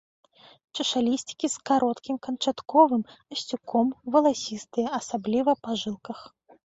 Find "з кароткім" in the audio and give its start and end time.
1.55-2.15